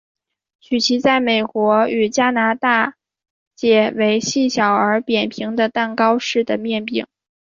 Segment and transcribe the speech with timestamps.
[0.59, 2.95] 曲奇在美国与加拿大
[3.55, 7.05] 解为细小而扁平的蛋糕式的面饼。